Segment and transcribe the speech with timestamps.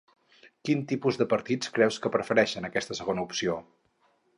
[0.69, 3.65] Quins tipus de partits creu que prefereixen aquesta segona opció?